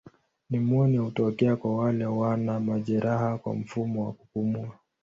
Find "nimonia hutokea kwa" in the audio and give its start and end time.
0.49-1.77